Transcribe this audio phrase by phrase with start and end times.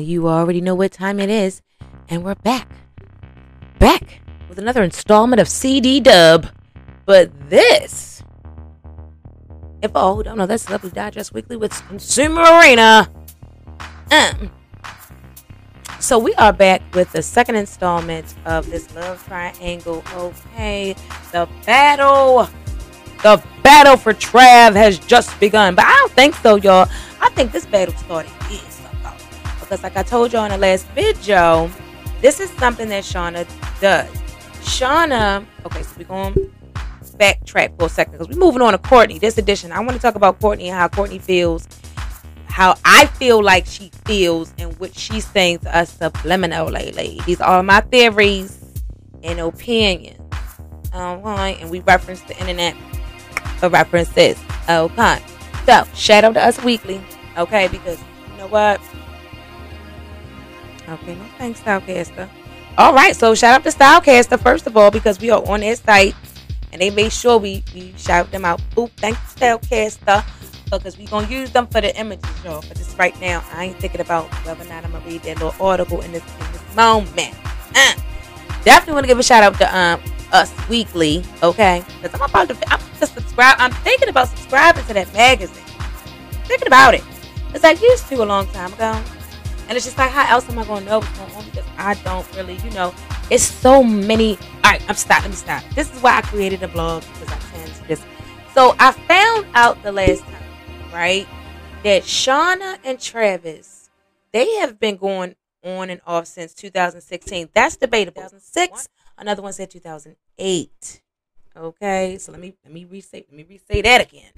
[0.00, 1.60] And you already know what time it is.
[2.08, 2.70] And we're back.
[3.78, 6.46] Back with another installment of CD Dub.
[7.04, 8.22] But this.
[9.82, 13.10] If oh, don't know, that's Lovely Digest Weekly with Consumer Arena.
[14.10, 14.50] Um.
[15.98, 20.02] So we are back with the second installment of this love triangle.
[20.14, 20.96] Okay,
[21.30, 22.48] the battle,
[23.22, 25.74] the battle for Trav has just begun.
[25.74, 26.88] But I don't think so, y'all.
[27.20, 28.32] I think this battle started
[29.70, 31.70] because, like I told y'all in the last video,
[32.20, 33.46] this is something that Shauna
[33.80, 34.08] does.
[34.62, 36.34] Shauna, okay, so we're going
[37.16, 39.20] backtrack for a second because we're moving on to Kourtney.
[39.20, 41.68] This edition, I want to talk about Kourtney and how Kourtney feels,
[42.46, 47.24] how I feel like she feels, and what she's saying to us subliminally.
[47.24, 48.58] These are my theories
[49.22, 50.18] and opinions.
[50.92, 52.74] Okay, and we reference the internet
[53.58, 54.36] for references.
[54.68, 55.22] Okay,
[55.64, 57.00] so shout out to us weekly.
[57.38, 58.00] Okay, because
[58.32, 58.80] you know what?
[60.88, 62.28] Okay, no thanks, Stylecaster.
[62.78, 65.76] All right, so shout out to Stylecaster first of all because we are on their
[65.76, 66.14] site
[66.72, 68.60] and they made sure we, we shout them out.
[68.74, 70.24] Boop, thanks, Stylecaster,
[70.70, 72.62] because we're gonna use them for the images, y'all.
[72.66, 75.40] But just right now, I ain't thinking about whether or not I'm gonna read that
[75.40, 77.34] little article in this in this moment.
[77.74, 77.94] Uh,
[78.64, 80.00] definitely want to give a shout out to um
[80.32, 81.84] us weekly, okay?
[82.00, 83.56] Because I'm about to I'm to subscribe.
[83.58, 85.64] I'm thinking about subscribing to that magazine.
[86.44, 87.02] Thinking about it.
[87.46, 89.02] Because I used to a long time ago.
[89.70, 91.44] And it's just like, how else am I going to know what's going on?
[91.44, 92.92] Because I don't really, you know,
[93.30, 94.36] it's so many.
[94.64, 95.22] All right, I'm stop.
[95.22, 95.62] Let me stop.
[95.76, 98.02] This is why I created a blog because I tend to just.
[98.52, 100.42] So I found out the last time,
[100.92, 101.24] right,
[101.84, 103.90] that Shauna and Travis,
[104.32, 107.50] they have been going on and off since 2016.
[107.54, 108.22] That's debatable.
[108.22, 108.88] 2006.
[109.18, 111.00] Another one said 2008.
[111.56, 114.32] Okay, so let me let me resay let me resay that again.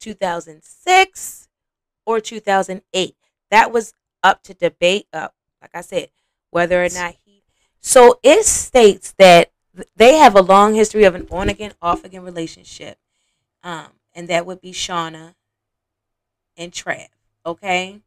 [0.00, 1.48] 2006
[2.04, 3.14] or 2008.
[3.50, 6.08] That was up to debate up like i said
[6.50, 7.42] whether or not he
[7.80, 9.50] so it states that
[9.96, 12.98] they have a long history of an on again off again relationship
[13.62, 15.34] um and that would be shauna
[16.56, 17.08] and trav
[17.46, 18.00] okay?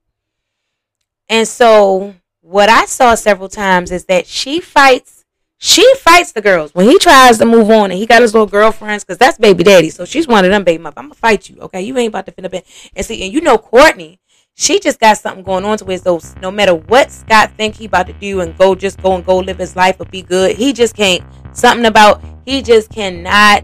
[1.30, 5.20] And so what i saw several times is that she fights
[5.64, 6.74] she fights the girls.
[6.74, 9.64] When he tries to move on and he got his little girlfriends because that's baby
[9.64, 11.82] daddy so she's one of them baby mom i'm gonna fight you okay?
[11.82, 12.64] You ain't about to up in
[12.96, 14.18] and see and you know Kourtney
[14.56, 17.86] she just got something going on to where those no matter what Scott think he
[17.86, 20.56] about to do and go just go and go live his life or be good,
[20.56, 21.24] he just can't
[21.54, 23.64] something about he just cannot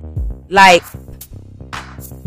[0.50, 0.84] like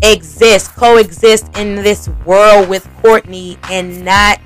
[0.03, 4.41] exist, coexist in this world with Kourtney and not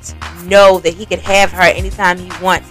[0.44, 2.70] know that he could have her anytime he wants.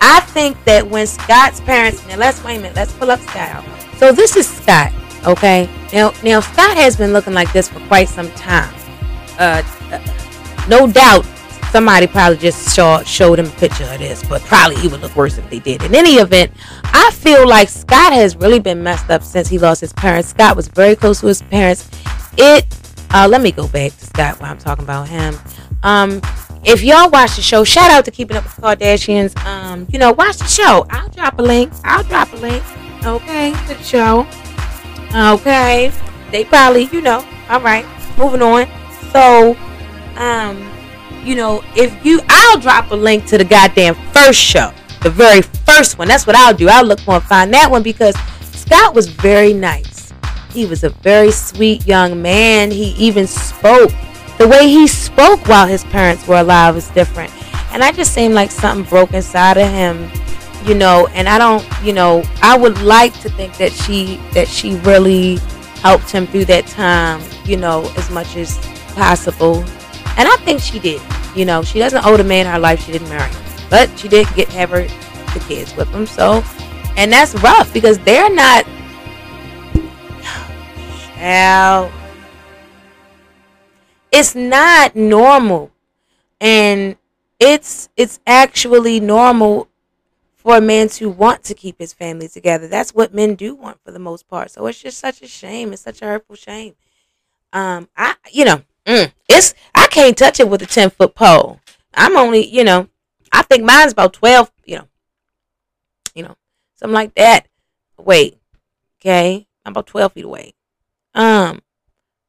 [0.00, 3.64] I think that when Scott's parents now let's wait a minute, let's pull up Scott.
[3.98, 4.92] So this is Scott,
[5.26, 5.68] okay?
[5.92, 8.74] Now now Scott has been looking like this for quite some time.
[9.38, 9.62] Uh
[10.68, 11.26] no doubt
[11.70, 15.16] somebody probably just saw, showed him a picture of this, but probably he would look
[15.16, 15.82] worse if they did.
[15.82, 16.52] In any event,
[16.84, 20.28] I feel like Scott has really been messed up since he lost his parents.
[20.28, 21.90] Scott was very close to his parents.
[22.36, 22.64] It,
[23.10, 25.36] uh, let me go back to Scott while I'm talking about him.
[25.82, 26.20] Um,
[26.64, 29.36] if y'all watch the show, shout out to Keeping Up with the Kardashians.
[29.44, 30.86] Um, you know, watch the show.
[30.90, 31.72] I'll drop a link.
[31.82, 32.62] I'll drop a link.
[33.04, 34.26] Okay, to the show.
[35.14, 35.92] Okay,
[36.30, 37.26] they probably, you know.
[37.48, 37.84] All right,
[38.16, 38.66] moving on.
[39.12, 39.56] So,
[40.16, 40.70] um,
[41.24, 45.42] you know, if you, I'll drop a link to the goddamn first show, the very
[45.42, 46.08] first one.
[46.08, 46.68] That's what I'll do.
[46.68, 50.12] I'll look for and find that one because Scott was very nice.
[50.52, 52.70] He was a very sweet young man.
[52.70, 53.90] He even spoke.
[54.38, 57.32] The way he spoke while his parents were alive was different.
[57.72, 60.10] And I just seemed like something broke inside of him,
[60.64, 64.46] you know, and I don't, you know, I would like to think that she that
[64.46, 65.36] she really
[65.82, 68.56] helped him through that time, you know, as much as
[68.94, 69.64] possible
[70.16, 71.02] and I think she did.
[71.34, 72.84] You know, she doesn't owe the man her life.
[72.84, 73.42] She didn't marry him.
[73.70, 76.06] But she did get have her the kids with him.
[76.06, 76.44] So
[76.96, 78.64] and that's rough because they're not
[81.16, 81.90] Hell,
[84.12, 85.72] it's not normal.
[86.40, 86.96] And
[87.40, 89.68] it's it's actually normal
[90.36, 92.68] for a man to want to keep his family together.
[92.68, 94.50] That's what men do want for the most part.
[94.50, 95.72] So it's just such a shame.
[95.72, 96.74] It's such a hurtful shame.
[97.52, 101.60] Um, I you know, Mm, it's I can't touch it with a ten foot pole.
[101.94, 102.88] I'm only, you know,
[103.32, 104.88] I think mine's about twelve, you know,
[106.14, 106.36] you know,
[106.74, 107.46] something like that.
[107.98, 108.38] Wait,
[109.00, 110.54] okay, I'm about twelve feet away.
[111.14, 111.62] Um,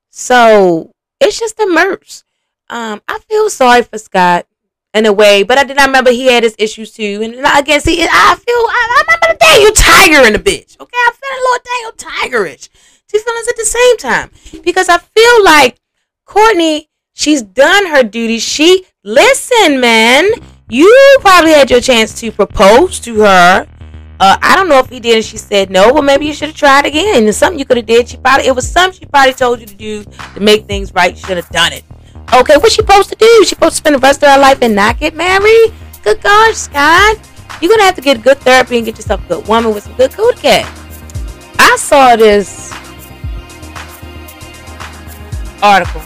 [0.09, 2.23] so it's just immersed.
[2.69, 4.47] Um, I feel sorry for Scott
[4.93, 7.19] in a way, but I did not remember he had his issues too.
[7.21, 10.79] And I guess he, I feel, I, I remember the Daniel Tiger in the bitch.
[10.79, 11.91] Okay, I feel a little Daniel
[12.47, 12.69] Tigerish.
[13.07, 14.31] Two feelings at the same time
[14.63, 15.77] because I feel like
[16.25, 18.39] Kourtney, she's done her duty.
[18.39, 20.25] She listen, man.
[20.67, 23.67] You probably had your chance to propose to her.
[24.19, 25.93] Uh, I don't know if he did and she said no.
[25.93, 27.27] Well, maybe you should have tried again.
[27.27, 28.07] It's something you could have did.
[28.09, 31.11] She probably it was something she probably told you to do to make things right.
[31.13, 31.83] You should have done it.
[32.33, 33.43] Okay, what's she supposed to do?
[33.43, 35.73] She supposed to spend the rest of her life and not get married?
[36.03, 37.17] Good gosh, Scott.
[37.61, 39.93] You're gonna have to get good therapy and get yourself a good woman with some
[39.95, 40.65] good cootie cat.
[41.59, 42.73] I saw this
[45.61, 46.01] article.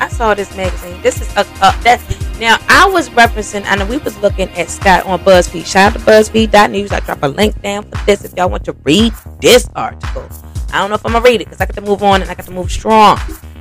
[0.00, 1.00] I saw this magazine.
[1.02, 2.00] This is uh, uh, a, a that
[2.38, 3.64] now I was referencing.
[3.66, 5.66] I know we was looking at Scott on BuzzFeed.
[5.66, 6.92] Shout out to BuzzFeed.news.
[6.92, 10.28] I drop a link down for this if y'all want to read this article.
[10.72, 12.30] I don't know if I'm gonna read it because I got to move on and
[12.30, 13.18] I got to move strong.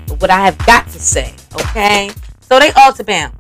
[0.08, 2.12] But what I have got to say, okay?
[2.42, 3.32] So they all to bam.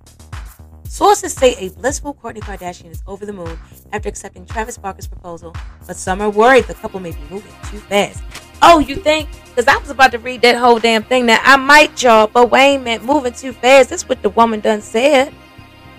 [0.86, 3.60] Sources say a blissful Kourtney Kardashian is over the moon
[3.92, 5.54] after accepting Travis Barker's proposal,
[5.86, 8.24] but some are worried the couple may be moving too fast.
[8.68, 9.30] Oh, you think?
[9.46, 12.50] Because I was about to read that whole damn thing that I might, y'all, but
[12.50, 13.92] Wayne meant moving too fast.
[13.92, 15.32] That's what the woman done said.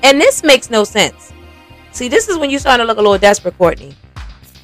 [0.02, 1.32] And this makes no sense.
[1.92, 3.94] See, this is when you starting to look a little desperate, Kourtney.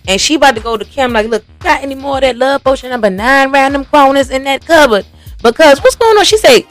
[0.08, 2.64] And she about to go to Kim like, look, got any more of that love
[2.64, 5.06] potion number nine random corners in that cupboard?
[5.40, 6.24] Because what's going on?
[6.24, 6.66] She say,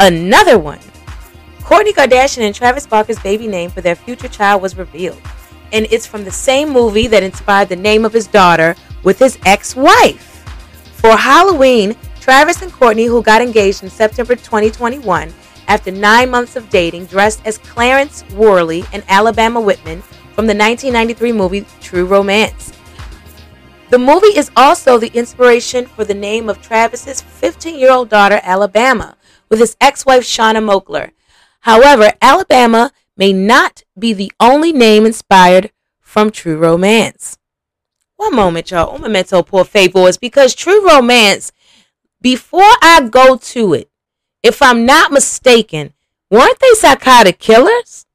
[0.00, 0.80] another one.
[1.60, 5.20] Kourtney Kardashian and Travis Barker's baby name for their future child was revealed.
[5.72, 9.38] And it's from the same movie that inspired the name of his daughter with his
[9.44, 10.44] ex wife.
[10.96, 15.32] For Halloween, Travis and Kourtney, who got engaged in September 2021
[15.68, 20.02] after nine months of dating, dressed as Clarence Worley and Alabama Whitman
[20.34, 22.72] from the 1993 movie True Romance.
[23.90, 28.40] The movie is also the inspiration for the name of Travis's 15 year old daughter,
[28.42, 29.16] Alabama,
[29.48, 31.12] with his ex wife, Shauna Moakler.
[31.60, 37.38] However, Alabama may not be the only name inspired from True Romance.
[38.18, 38.94] One moment, y'all.
[38.96, 41.52] Un momento, por favor, Is because True Romance,
[42.20, 43.88] before I go to it,
[44.42, 45.94] if I'm not mistaken,
[46.28, 48.06] weren't they psychotic killers?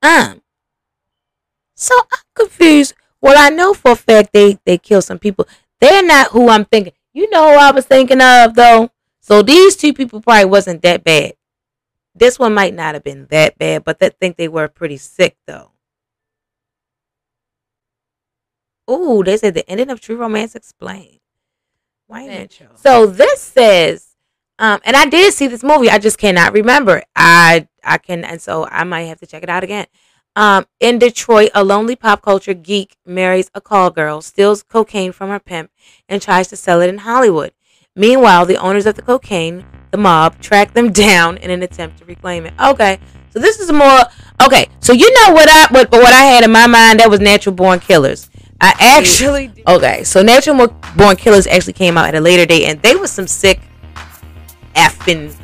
[0.00, 0.42] Um,
[1.74, 2.94] so I'm confused.
[3.20, 5.48] Well, I know for a fact they they kill some people.
[5.80, 6.92] They're not who I'm thinking.
[7.12, 8.90] You know who I was thinking of though.
[9.20, 11.32] So these two people probably wasn't that bad.
[12.14, 15.36] This one might not have been that bad, but I think they were pretty sick
[15.48, 15.73] though.
[18.90, 21.20] Ooh, they said the ending of True Romance explained.
[22.06, 22.66] Why not show?
[22.76, 24.16] So this says,
[24.58, 25.90] um, and I did see this movie.
[25.90, 27.02] I just cannot remember.
[27.16, 29.86] I I can, and so I might have to check it out again.
[30.36, 35.30] Um, in Detroit, a lonely pop culture geek marries a call girl, steals cocaine from
[35.30, 35.70] her pimp,
[36.08, 37.52] and tries to sell it in Hollywood.
[37.96, 39.64] Meanwhile, the owners of the cocaine
[39.94, 42.54] the mob track them down in an attempt to reclaim it.
[42.60, 42.98] Okay,
[43.30, 44.00] so this is more
[44.44, 44.66] okay.
[44.80, 47.54] So you know what I what what I had in my mind that was Natural
[47.54, 48.28] Born Killers.
[48.60, 50.04] I actually okay.
[50.04, 53.26] So Natural Born Killers actually came out at a later date, and they were some
[53.26, 53.60] sick
[54.74, 55.34] effing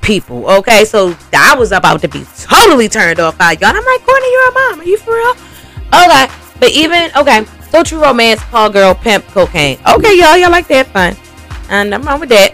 [0.00, 0.48] people.
[0.50, 3.68] Okay, so I was about to be totally turned off by y'all.
[3.68, 4.80] I'm like, Kourtney, you're a mom.
[4.80, 5.34] Are you for real?
[5.94, 6.26] Okay,
[6.60, 7.46] but even okay.
[7.70, 9.78] So true romance, call girl, pimp, cocaine.
[9.88, 10.88] Okay, y'all, y'all like that?
[10.88, 11.16] Fine.
[11.70, 12.52] And I'm wrong with that.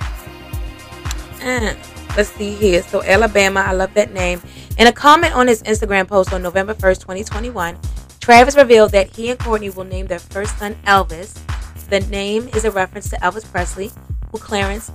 [1.42, 1.74] Uh,
[2.16, 2.82] let's see here.
[2.82, 4.40] So Alabama, I love that name.
[4.78, 7.76] In a comment on his Instagram post on November 1st, 2021,
[8.28, 11.32] Travis revealed that he and Kourtney will name their first son Elvis.
[11.88, 13.90] The name is a reference to Elvis Presley,
[14.30, 14.90] who Clarence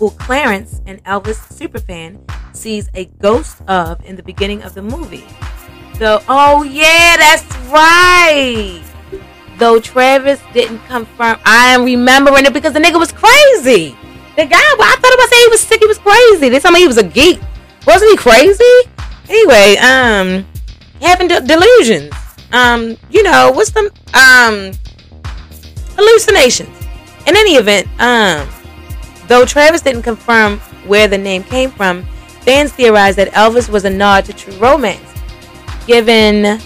[0.00, 2.18] who Clarence, an Elvis superfan,
[2.56, 5.24] sees a ghost of in the beginning of the movie.
[6.00, 8.82] Though, oh yeah, that's right.
[9.58, 13.96] Though Travis didn't confirm, I am remembering it because the nigga was crazy.
[14.34, 15.78] The guy, I thought about saying he was sick.
[15.78, 16.48] He was crazy.
[16.48, 17.40] They told me he was a geek.
[17.86, 18.90] Wasn't he crazy?
[19.28, 20.44] Anyway, um,
[21.00, 22.12] having de- delusions.
[22.52, 24.72] Um, you know, what's the um
[25.96, 26.76] hallucinations?
[27.26, 28.48] In any event, um,
[29.28, 32.04] though Travis didn't confirm where the name came from,
[32.42, 35.00] fans theorized that Elvis was a nod to True Romance,
[35.86, 36.58] given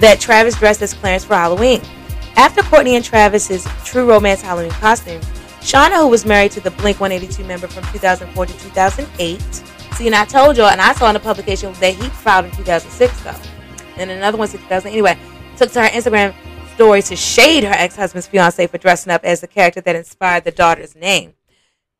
[0.00, 1.80] that Travis dressed as Clarence for Halloween.
[2.36, 5.20] After Kourtney and Travis's True Romance Halloween costume,
[5.60, 9.42] Shauna, who was married to the Blink 182 member from 2004 to 2008.
[9.94, 12.52] See, and I told y'all, and I saw in the publication that he filed in
[12.52, 13.57] 2006, though.
[13.98, 14.90] And another one, 2000.
[14.90, 15.18] Anyway,
[15.56, 16.34] took to her Instagram
[16.74, 20.44] story to shade her ex husband's fiance for dressing up as the character that inspired
[20.44, 21.34] the daughter's name.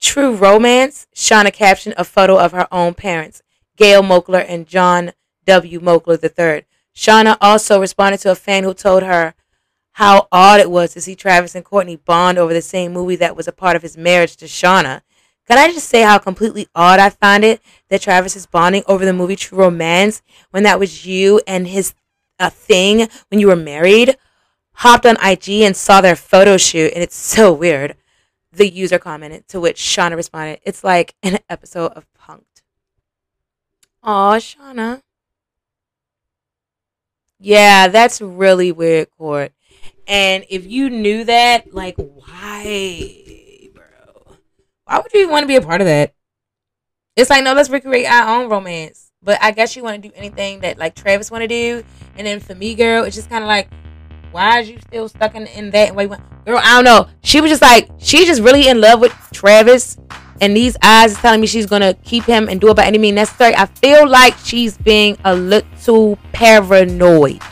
[0.00, 3.42] True Romance, Shauna captioned a photo of her own parents,
[3.76, 5.12] Gail Moakler and John
[5.46, 5.80] W.
[5.80, 6.64] Moakler III.
[6.94, 9.34] Shauna also responded to a fan who told her
[9.92, 13.36] how odd it was to see Travis and Kourtney bond over the same movie that
[13.36, 15.00] was a part of his marriage to Shauna.
[15.48, 19.06] Can I just say how completely odd I find it that Travis is bonding over
[19.06, 21.94] the movie True Romance when that was you and his
[22.38, 24.16] a thing when you were married?
[24.74, 27.96] Hopped on IG and saw their photo shoot, and it's so weird.
[28.52, 32.62] The user commented, to which Shauna responded, It's like an episode of Punked.
[34.02, 35.00] Aw, Shauna.
[37.40, 39.52] Yeah, that's really weird, Court.
[40.06, 43.27] And if you knew that, like, why?
[44.88, 46.14] Why would you even want to be a part of that?
[47.14, 49.12] It's like, no, let's recreate our own romance.
[49.22, 51.84] But I guess you want to do anything that like Travis want to do.
[52.16, 53.68] And then for me, girl, it's just kind of like,
[54.30, 56.06] why is you still stuck in, in that way?
[56.06, 57.06] Girl, I don't know.
[57.22, 59.98] She was just like, she's just really in love with Travis.
[60.40, 62.96] And these eyes is telling me she's to keep him and do it by any
[62.96, 63.54] means necessary.
[63.56, 67.42] I feel like she's being a little paranoid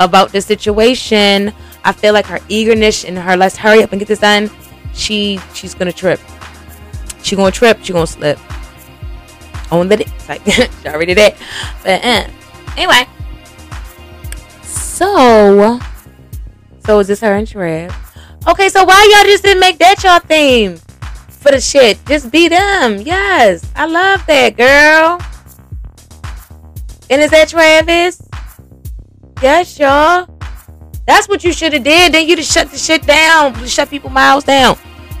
[0.00, 1.52] about the situation.
[1.84, 4.50] I feel like her eagerness and her let's hurry up and get this done.
[4.92, 6.18] She she's gonna trip.
[7.28, 7.78] She gonna trip.
[7.82, 8.38] She gonna slip.
[9.70, 10.08] On the dick.
[10.30, 11.34] like she already did.
[11.82, 12.26] But uh,
[12.74, 13.06] anyway,
[14.62, 15.78] so,
[16.86, 17.94] so is this her and Trev?
[18.48, 20.78] Okay, so why y'all just didn't make that y'all theme
[21.28, 21.98] for the shit?
[22.06, 22.96] Just be them.
[22.96, 25.20] Yes, I love that girl.
[27.10, 28.22] And is that Travis?
[29.42, 30.26] Yes, y'all.
[31.06, 32.14] That's what you should have did.
[32.14, 33.66] Then you just shut the shit down.
[33.66, 34.78] Shut people mouths down.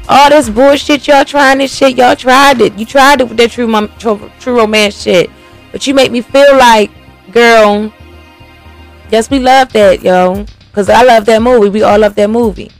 [0.08, 1.96] All this bullshit y'all trying this shit.
[1.96, 2.78] Y'all tried it.
[2.78, 5.30] You tried it with that true, true, true romance shit.
[5.70, 6.90] But you make me feel like,
[7.30, 7.92] girl,
[9.10, 10.44] Yes, we love that, yo.
[10.72, 11.70] Cause I love that movie.
[11.70, 12.70] We all love that movie.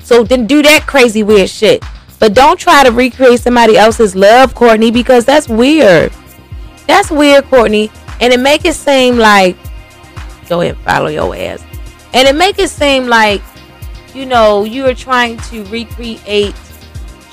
[0.00, 1.84] So then do that crazy weird shit.
[2.18, 6.12] But don't try to recreate somebody else's love, Kourtney, because that's weird.
[6.88, 7.90] That's weird, Kourtney.
[8.20, 9.56] And it make it seem like
[10.48, 11.62] go ahead follow your ass.
[12.12, 13.42] And it make it seem like,
[14.14, 16.54] you know, you are trying to recreate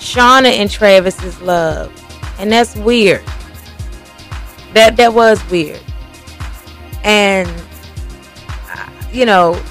[0.04, 1.92] Shauna and Travis's love.
[2.38, 3.24] And that's weird.
[4.74, 5.80] That that was weird.
[7.04, 7.50] And
[9.12, 9.62] you know,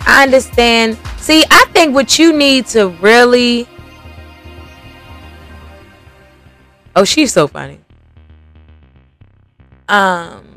[0.00, 0.98] I understand.
[1.18, 3.68] See, I think what you need to really.
[6.96, 7.78] Oh, she's so funny.
[9.88, 10.56] Um,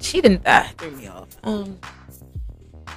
[0.00, 1.28] she didn't uh, threw me off.
[1.44, 1.78] Um,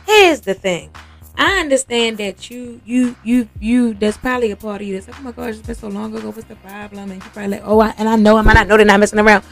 [0.05, 0.89] here's the thing.
[1.37, 3.93] I understand that you, you, you, you.
[3.93, 6.15] There's probably a part of you that's like, oh my gosh, it's been so long
[6.15, 6.31] ago.
[6.31, 7.11] What's the problem?
[7.11, 9.19] And you probably like, oh, I, and I know him, I know they're not messing
[9.19, 9.43] around.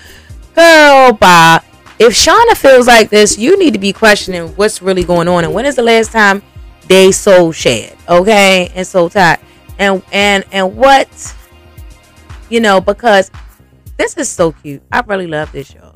[0.56, 1.62] Girl, bye
[2.00, 5.54] if Shauna feels like this, you need to be questioning what's really going on and
[5.54, 6.42] when is the last time
[6.88, 9.39] they soul shed, okay, and soul tied,
[9.80, 11.36] and and and what,
[12.50, 13.32] you know, because
[13.98, 14.84] this is so cute.
[14.92, 15.96] I really love this y'all,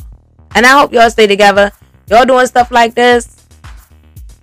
[0.55, 1.71] and I hope y'all stay together.
[2.07, 3.38] Y'all doing stuff like this,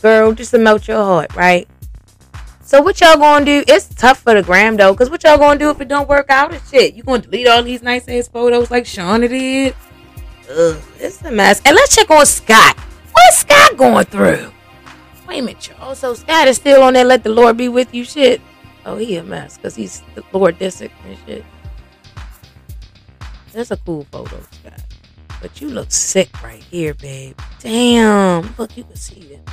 [0.03, 1.69] girl, just to melt your heart, right?
[2.63, 3.63] So what y'all gonna do?
[3.69, 6.31] It's tough for the gram though, cause what y'all gonna do if it don't work
[6.31, 6.95] out and shit?
[6.95, 9.75] You gonna delete all these nice ass photos like Shauna did?
[10.51, 11.63] Ugh, it's a mess.
[11.65, 12.77] And let's check on Scott.
[13.13, 14.53] What's Scott going through?
[15.29, 15.95] Wait a minute, y'all.
[15.95, 18.41] So Scott is still on that let the Lord be with you shit.
[18.85, 21.45] Oh, he a mess because he's the Lord Disick and shit.
[23.53, 24.83] That's a cool photo, Scott.
[25.41, 27.39] But you look sick right here, babe.
[27.61, 28.55] Damn.
[28.59, 29.49] Look, you can see it.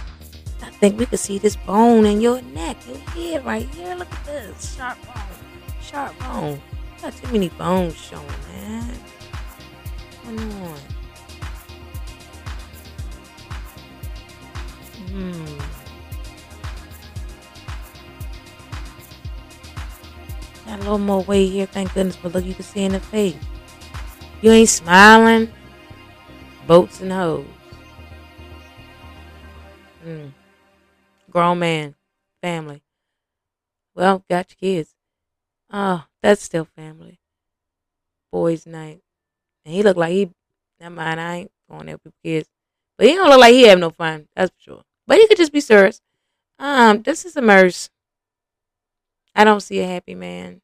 [0.63, 3.96] I think we can see this bone in your neck, your head right here.
[3.96, 4.75] Look at this.
[4.75, 5.24] Sharp bone.
[5.82, 6.62] Sharp bone.
[7.01, 8.96] Got too many bones showing, man.
[10.24, 10.77] Come on.
[15.10, 15.46] Hmm.
[20.65, 23.01] Got a little more weight here, thank goodness, but look, you can see in the
[23.01, 23.36] face.
[24.41, 25.51] You ain't smiling.
[26.65, 27.46] Boats and hoes.
[31.34, 31.96] Grown man.
[32.44, 32.84] Family.
[33.96, 34.94] Well, got your kids.
[35.72, 37.20] Oh, that's still family.
[38.32, 39.02] Boys' night.
[39.66, 40.30] And he looked like he,
[40.80, 42.48] never mind, I ain't going there with kids.
[42.98, 44.28] But he don't look like he have no fun.
[44.36, 44.82] That's for sure.
[45.08, 46.02] But he could just be serious.
[46.60, 47.90] Um, this is a merce.
[49.36, 50.62] I don't see a happy man.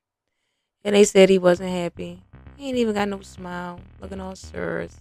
[0.84, 2.22] And they said he wasn't happy.
[2.58, 3.80] He ain't even got no smile.
[4.00, 4.96] Looking all serious.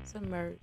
[0.00, 0.56] It's a merce.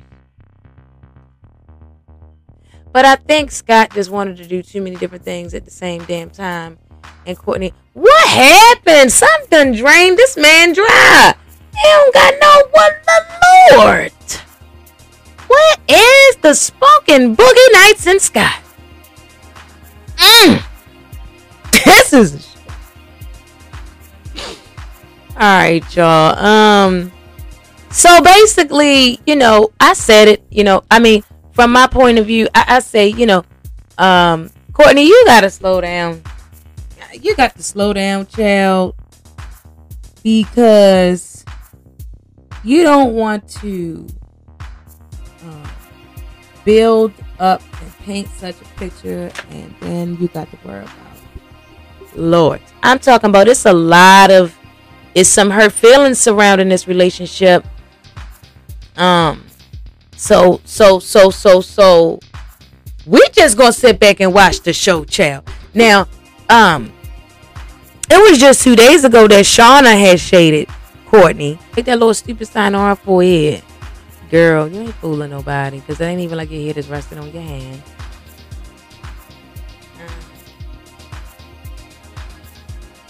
[2.91, 6.03] But I think Scott just wanted to do too many different things at the same
[6.05, 6.77] damn time.
[7.25, 9.11] And Kourtney, what happened?
[9.11, 11.33] Something drained this man dry.
[11.73, 14.11] He don't got no one the Lord.
[15.47, 18.61] Where is the spoken boogie nights in Scott?
[20.17, 20.63] Mm.
[21.85, 22.57] This is
[25.39, 26.35] all right, y'all.
[26.43, 27.11] Um,
[27.91, 30.43] so basically, you know, I said it.
[30.49, 31.23] You know, I mean,
[31.57, 33.43] from my point of view, I, I say, you know,
[33.97, 36.21] um, Kourtney, you gotta slow down.
[37.19, 38.93] You got to slow down, child,
[40.21, 41.43] because
[42.63, 44.05] you don't want to
[45.43, 45.69] uh,
[46.63, 50.95] build up and paint such a picture and then you got to worry about
[52.15, 52.61] Lord.
[52.83, 54.55] I'm talking about it's a lot of
[55.15, 57.65] it's some hurt feelings surrounding this relationship.
[58.95, 59.43] Um
[60.17, 62.19] So, so, so, so, so,
[63.05, 65.47] we just gonna sit back and watch the show, child.
[65.75, 66.07] Now,
[66.49, 66.91] um,
[68.09, 70.67] it was just two days ago that Shauna had shaded
[71.05, 71.59] Kourtney.
[71.73, 73.63] Take that little stupid sign on her forehead.
[74.31, 77.31] Girl, you ain't fooling nobody because it ain't even like your head is resting on
[77.31, 77.81] your hand.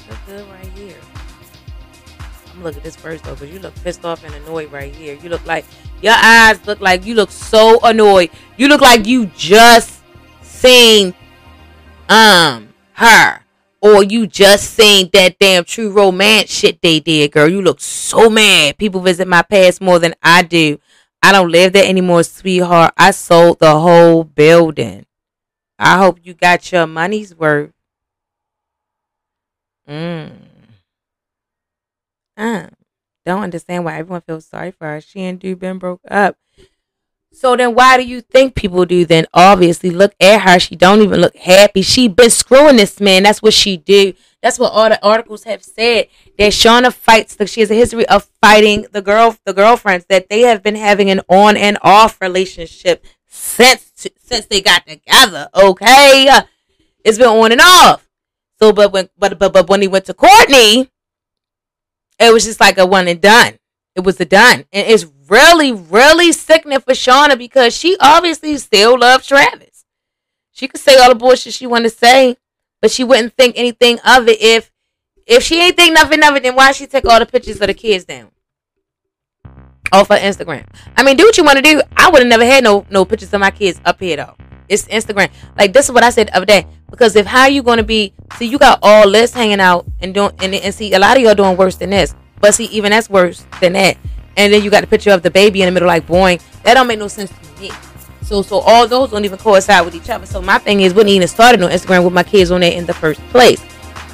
[0.09, 0.96] Look good right here.
[2.57, 5.15] I'm look at this first though, because you look pissed off and annoyed right here.
[5.15, 5.63] You look like
[6.01, 8.31] your eyes look like you look so annoyed.
[8.57, 10.01] You look like you just
[10.41, 11.13] seen
[12.09, 13.41] um her.
[13.79, 17.47] Or you just seen that damn true romance shit they did, girl.
[17.47, 18.79] You look so mad.
[18.79, 20.79] People visit my past more than I do.
[21.21, 22.95] I don't live there anymore, sweetheart.
[22.97, 25.05] I sold the whole building.
[25.77, 27.71] I hope you got your money's worth.
[29.87, 30.31] Mm.
[32.37, 32.67] Uh,
[33.25, 35.01] don't understand why everyone feels sorry for her.
[35.01, 36.37] She and Dude been broke up.
[37.33, 39.27] So then why do you think people do then?
[39.33, 40.59] Obviously, look at her.
[40.59, 41.81] She don't even look happy.
[41.81, 43.23] She been screwing this man.
[43.23, 44.13] That's what she do.
[44.41, 46.07] That's what all the articles have said.
[46.37, 47.35] That Shauna fights.
[47.35, 50.05] That she has a history of fighting the girl, the girlfriends.
[50.09, 55.49] That they have been having an on and off relationship since since they got together.
[55.53, 56.29] Okay,
[57.03, 58.07] it's been on and off.
[58.59, 60.89] So, but when but but but when he went to Kourtney,
[62.19, 63.59] it was just like a one and done.
[63.95, 68.99] It was a done, and it's really, really sickening for Shauna because she obviously still
[68.99, 69.85] loves Travis.
[70.51, 72.37] She could say all the bullshit she wanted to say,
[72.81, 74.71] but she wouldn't think anything of it if
[75.25, 76.43] if she ain't think nothing of it.
[76.43, 78.31] Then why she take all the pictures of the kids down
[79.91, 80.65] off her Instagram?
[80.95, 81.81] I mean, do what you want to do.
[81.95, 84.46] I would have never had no no pictures of my kids up here though.
[84.69, 85.29] It's Instagram.
[85.57, 86.65] Like this is what I said the other day.
[86.89, 88.13] Because if how are you gonna be?
[88.37, 91.23] See, you got all this hanging out and doing and, and see a lot of
[91.23, 92.15] y'all doing worse than this.
[92.39, 93.97] But see, even that's worse than that
[94.37, 96.41] and then you got the picture of the baby in the middle, like boing.
[96.61, 97.71] That don't make no sense to me.
[98.21, 100.25] So, so all those don't even coincide with each other.
[100.25, 102.85] So my thing is, wouldn't even started on Instagram with my kids on there in
[102.85, 103.61] the first place.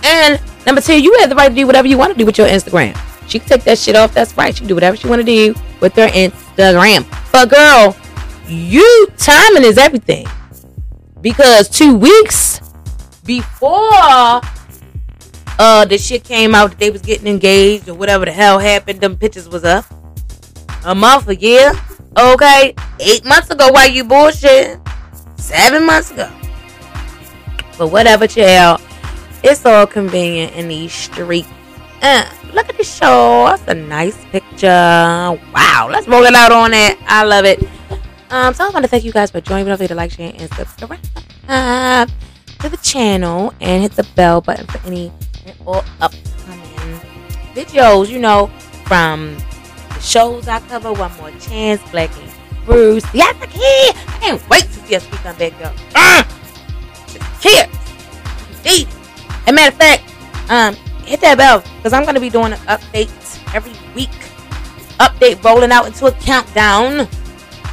[0.04, 2.38] And number two, you have the right to do whatever you want to do with
[2.38, 2.98] your Instagram.
[3.28, 4.14] She can take that shit off.
[4.14, 4.54] That's right.
[4.54, 7.06] She can do whatever she want to do with her Instagram.
[7.32, 7.96] But girl,
[8.48, 10.26] you timing is everything.
[11.24, 12.60] Because two weeks
[13.26, 14.42] before
[15.58, 19.02] uh the shit came out that they was getting engaged or whatever the hell happened,
[19.02, 19.86] them pictures was up
[20.86, 21.72] a month, a year,
[22.20, 24.82] okay, eight months ago Why you bullshitting?
[25.40, 26.30] seven months ago.
[27.78, 28.82] But whatever, child.
[29.44, 31.50] It's all convenient in these streets.
[32.02, 33.46] Uh, look at the show.
[33.48, 34.68] That's a nice picture.
[34.68, 35.90] Wow.
[35.92, 36.98] Let's roll it out on it.
[37.08, 37.60] I love it.
[38.34, 39.70] Um, so I want to thank you guys for joining me.
[39.70, 42.10] Don't forget to like, share, and subscribe
[42.62, 45.12] to the channel and hit the bell button for any
[45.68, 47.00] all upcoming
[47.54, 48.48] videos, you know,
[48.86, 49.38] from
[49.90, 50.92] the shows I cover.
[50.92, 52.32] One More Chance, Black Ink
[52.66, 53.00] Crew.
[53.14, 53.96] Yes, I can.
[54.08, 55.76] I can't wait to see us come back up.
[55.94, 56.24] Uh,
[57.40, 57.70] here.
[58.58, 58.88] Indeed.
[59.46, 60.74] And matter of fact, um,
[61.06, 63.12] hit that bell because I'm going to be doing an update
[63.54, 64.10] every week.
[65.00, 67.08] Update rolling out into a countdown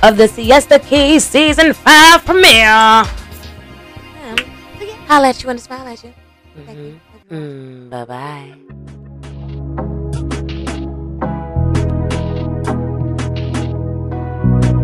[0.02, 2.68] of the Siesta Key Season 5 premiere.
[2.70, 3.06] Um,
[4.78, 6.14] so yeah, I'll let you and smile at you.
[6.56, 7.34] Mm-hmm.
[7.34, 8.99] Mm, bye bye.